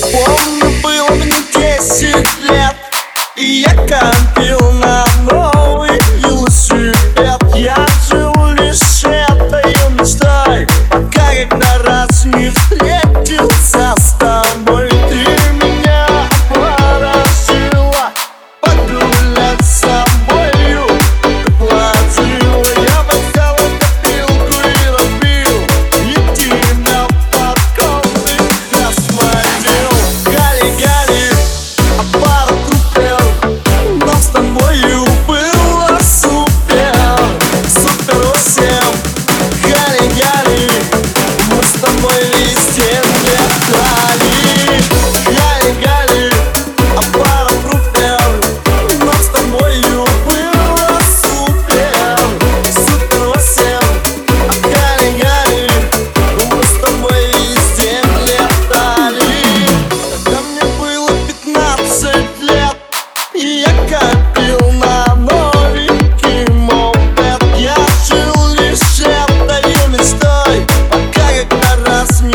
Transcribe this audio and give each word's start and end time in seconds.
Помню, 0.00 0.80
было 0.80 1.08
мне 1.16 1.34
десять 1.54 2.40
лет 2.42 2.76
И 3.36 3.64
я 3.66 3.74
копил 3.74 4.70
на 4.72 5.07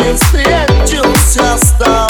не 0.03 0.13
встретился 0.15 1.57
с 1.57 1.71
тобой 1.79 2.02